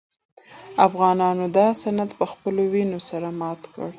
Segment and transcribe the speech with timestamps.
[0.87, 3.87] افغانانو دا سند په خپلو وینو سره مات کړ.